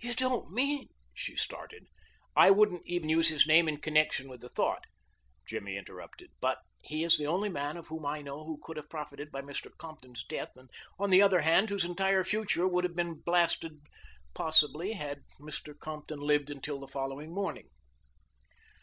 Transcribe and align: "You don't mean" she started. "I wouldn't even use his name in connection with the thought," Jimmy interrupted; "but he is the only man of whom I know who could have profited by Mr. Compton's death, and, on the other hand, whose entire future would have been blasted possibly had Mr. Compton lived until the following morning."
"You 0.00 0.14
don't 0.14 0.50
mean" 0.50 0.88
she 1.12 1.36
started. 1.36 1.88
"I 2.34 2.50
wouldn't 2.50 2.84
even 2.86 3.10
use 3.10 3.28
his 3.28 3.46
name 3.46 3.68
in 3.68 3.76
connection 3.78 4.26
with 4.26 4.40
the 4.40 4.48
thought," 4.48 4.84
Jimmy 5.46 5.76
interrupted; 5.76 6.30
"but 6.40 6.60
he 6.82 7.04
is 7.04 7.18
the 7.18 7.26
only 7.26 7.50
man 7.50 7.76
of 7.76 7.88
whom 7.88 8.06
I 8.06 8.22
know 8.22 8.46
who 8.46 8.58
could 8.62 8.78
have 8.78 8.88
profited 8.88 9.30
by 9.30 9.42
Mr. 9.42 9.70
Compton's 9.76 10.24
death, 10.24 10.56
and, 10.56 10.70
on 10.98 11.10
the 11.10 11.20
other 11.20 11.42
hand, 11.42 11.68
whose 11.68 11.84
entire 11.84 12.24
future 12.24 12.66
would 12.66 12.84
have 12.84 12.96
been 12.96 13.20
blasted 13.20 13.82
possibly 14.32 14.94
had 14.94 15.24
Mr. 15.38 15.78
Compton 15.78 16.20
lived 16.20 16.48
until 16.48 16.80
the 16.80 16.88
following 16.88 17.34
morning." 17.34 17.68